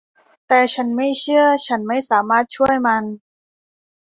[0.47, 3.03] แต่ฉันไม่เชื่อ ฉันไม่สามารถช่วยมัน